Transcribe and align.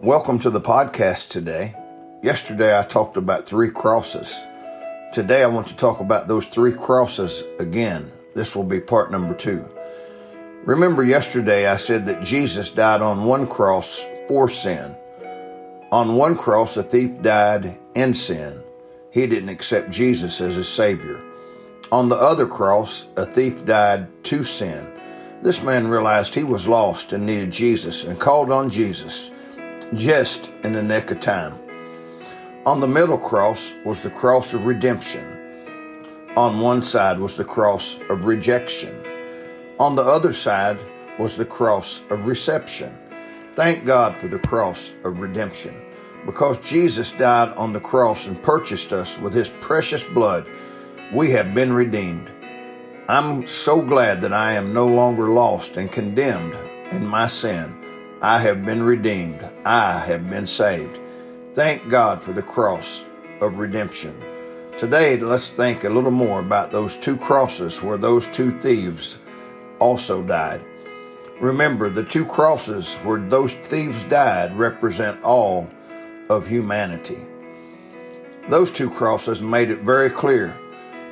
Welcome 0.00 0.40
to 0.40 0.50
the 0.50 0.60
podcast 0.60 1.28
today. 1.30 1.74
Yesterday 2.22 2.78
I 2.78 2.82
talked 2.82 3.16
about 3.16 3.46
three 3.46 3.70
crosses. 3.70 4.38
Today 5.12 5.42
I 5.42 5.46
want 5.46 5.68
to 5.68 5.76
talk 5.76 6.00
about 6.00 6.26
those 6.26 6.46
three 6.46 6.74
crosses 6.74 7.44
again. 7.58 8.12
This 8.34 8.56
will 8.56 8.64
be 8.64 8.80
part 8.80 9.12
number 9.12 9.34
two. 9.34 9.66
Remember, 10.64 11.04
yesterday 11.04 11.68
I 11.68 11.76
said 11.76 12.04
that 12.06 12.22
Jesus 12.22 12.68
died 12.68 13.02
on 13.02 13.24
one 13.24 13.46
cross 13.46 14.04
for 14.26 14.48
sin. 14.48 14.94
On 15.90 16.16
one 16.16 16.36
cross, 16.36 16.76
a 16.76 16.82
thief 16.82 17.22
died 17.22 17.78
in 17.94 18.12
sin. 18.14 18.62
He 19.10 19.26
didn't 19.26 19.48
accept 19.48 19.90
Jesus 19.90 20.40
as 20.40 20.56
his 20.56 20.68
Savior. 20.68 21.22
On 21.92 22.08
the 22.08 22.16
other 22.16 22.46
cross, 22.46 23.06
a 23.16 23.24
thief 23.24 23.64
died 23.64 24.08
to 24.24 24.42
sin. 24.42 24.90
This 25.40 25.62
man 25.62 25.86
realized 25.86 26.34
he 26.34 26.42
was 26.42 26.66
lost 26.66 27.12
and 27.12 27.24
needed 27.24 27.52
Jesus 27.52 28.04
and 28.04 28.18
called 28.20 28.50
on 28.50 28.70
Jesus 28.70 29.30
just 29.94 30.50
in 30.62 30.72
the 30.72 30.82
nick 30.82 31.10
of 31.10 31.20
time. 31.20 31.58
On 32.66 32.80
the 32.80 32.86
middle 32.86 33.18
cross 33.18 33.74
was 33.84 34.02
the 34.02 34.10
cross 34.10 34.54
of 34.54 34.64
redemption. 34.64 35.24
On 36.36 36.60
one 36.60 36.82
side 36.82 37.18
was 37.18 37.36
the 37.36 37.44
cross 37.44 37.98
of 38.08 38.24
rejection. 38.24 38.98
On 39.78 39.94
the 39.94 40.02
other 40.02 40.32
side 40.32 40.78
was 41.18 41.36
the 41.36 41.44
cross 41.44 42.02
of 42.10 42.26
reception. 42.26 42.96
Thank 43.54 43.84
God 43.84 44.16
for 44.16 44.28
the 44.28 44.38
cross 44.38 44.92
of 45.04 45.20
redemption. 45.20 45.80
Because 46.26 46.58
Jesus 46.58 47.10
died 47.10 47.50
on 47.56 47.72
the 47.72 47.80
cross 47.80 48.26
and 48.26 48.42
purchased 48.42 48.92
us 48.92 49.18
with 49.18 49.34
his 49.34 49.50
precious 49.60 50.02
blood, 50.02 50.46
we 51.12 51.30
have 51.32 51.54
been 51.54 51.72
redeemed. 51.72 52.30
I'm 53.08 53.46
so 53.46 53.82
glad 53.82 54.22
that 54.22 54.32
I 54.32 54.54
am 54.54 54.72
no 54.72 54.86
longer 54.86 55.28
lost 55.28 55.76
and 55.76 55.92
condemned 55.92 56.56
in 56.90 57.06
my 57.06 57.26
sin. 57.26 57.83
I 58.24 58.38
have 58.38 58.64
been 58.64 58.82
redeemed. 58.82 59.46
I 59.66 59.98
have 59.98 60.30
been 60.30 60.46
saved. 60.46 60.98
Thank 61.52 61.90
God 61.90 62.22
for 62.22 62.32
the 62.32 62.40
cross 62.40 63.04
of 63.42 63.58
redemption. 63.58 64.18
Today, 64.78 65.18
let's 65.18 65.50
think 65.50 65.84
a 65.84 65.90
little 65.90 66.10
more 66.10 66.40
about 66.40 66.72
those 66.72 66.96
two 66.96 67.18
crosses 67.18 67.82
where 67.82 67.98
those 67.98 68.26
two 68.28 68.58
thieves 68.62 69.18
also 69.78 70.22
died. 70.22 70.62
Remember, 71.38 71.90
the 71.90 72.02
two 72.02 72.24
crosses 72.24 72.96
where 73.04 73.20
those 73.20 73.52
thieves 73.52 74.04
died 74.04 74.56
represent 74.56 75.22
all 75.22 75.68
of 76.30 76.46
humanity. 76.46 77.18
Those 78.48 78.70
two 78.70 78.88
crosses 78.88 79.42
made 79.42 79.70
it 79.70 79.80
very 79.80 80.08
clear 80.08 80.56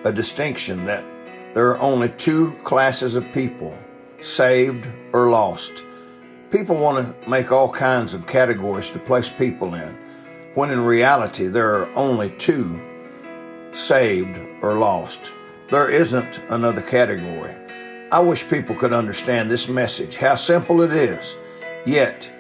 a 0.05 0.13
distinction 0.13 0.87
that 0.87 1.05
there 1.53 1.69
are 1.69 1.79
only 1.79 2.09
two 2.09 2.53
classes 2.65 3.17
of 3.17 3.31
people 3.33 3.77
saved 4.23 4.89
or 5.13 5.29
lost. 5.29 5.85
People 6.53 6.77
want 6.77 7.23
to 7.23 7.31
make 7.31 7.51
all 7.51 7.73
kinds 7.73 8.13
of 8.13 8.27
categories 8.27 8.91
to 8.91 8.99
place 8.99 9.31
people 9.31 9.73
in, 9.75 9.97
when 10.53 10.69
in 10.69 10.85
reality 10.85 11.47
there 11.47 11.75
are 11.77 11.91
only 11.95 12.29
two 12.29 12.79
saved 13.73 14.39
or 14.61 14.75
lost. 14.75 15.33
There 15.71 15.89
isn't 15.89 16.43
another 16.51 16.83
category. 16.83 17.55
I 18.13 18.21
wish 18.21 18.47
people 18.51 18.77
could 18.77 18.93
understand 18.93 19.51
this 19.51 19.67
message, 19.67 20.19
how 20.19 20.35
simple 20.35 20.83
it 20.83 20.93
is, 20.93 21.37
yet 21.87 22.31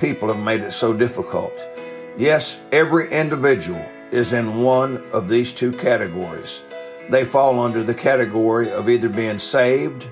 people 0.00 0.26
have 0.34 0.44
made 0.44 0.62
it 0.62 0.72
so 0.72 0.92
difficult. 0.92 1.68
Yes, 2.16 2.58
every 2.72 3.08
individual 3.12 3.88
is 4.10 4.32
in 4.32 4.64
one 4.64 4.96
of 5.12 5.28
these 5.28 5.52
two 5.52 5.70
categories. 5.70 6.62
They 7.08 7.24
fall 7.24 7.60
under 7.60 7.84
the 7.84 7.94
category 7.94 8.68
of 8.72 8.88
either 8.88 9.08
being 9.08 9.38
saved 9.38 10.08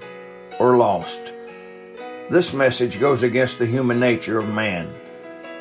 or 0.60 0.76
lost. 0.76 1.32
This 2.30 2.52
message 2.52 3.00
goes 3.00 3.22
against 3.22 3.58
the 3.58 3.64
human 3.64 3.98
nature 3.98 4.38
of 4.38 4.48
man. 4.50 4.92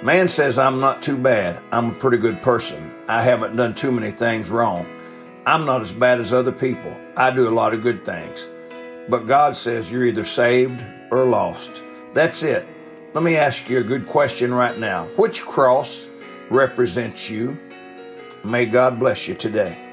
Man 0.03 0.27
says, 0.27 0.57
I'm 0.57 0.81
not 0.81 1.01
too 1.01 1.15
bad. 1.15 1.63
I'm 1.71 1.91
a 1.91 1.93
pretty 1.93 2.17
good 2.17 2.41
person. 2.41 2.93
I 3.07 3.21
haven't 3.21 3.55
done 3.55 3.73
too 3.73 3.89
many 3.89 4.11
things 4.11 4.49
wrong. 4.49 4.85
I'm 5.45 5.65
not 5.65 5.79
as 5.79 5.93
bad 5.93 6.19
as 6.19 6.33
other 6.33 6.51
people. 6.51 6.93
I 7.15 7.31
do 7.31 7.47
a 7.47 7.51
lot 7.51 7.73
of 7.73 7.83
good 7.83 8.03
things. 8.03 8.49
But 9.07 9.27
God 9.27 9.55
says 9.55 9.89
you're 9.89 10.05
either 10.05 10.25
saved 10.25 10.83
or 11.09 11.23
lost. 11.23 11.81
That's 12.13 12.43
it. 12.43 12.67
Let 13.13 13.23
me 13.23 13.37
ask 13.37 13.69
you 13.69 13.77
a 13.77 13.83
good 13.83 14.05
question 14.05 14.53
right 14.53 14.77
now. 14.77 15.05
Which 15.15 15.43
cross 15.43 16.05
represents 16.51 17.29
you? 17.29 17.57
May 18.43 18.65
God 18.65 18.99
bless 18.99 19.25
you 19.25 19.35
today. 19.35 19.86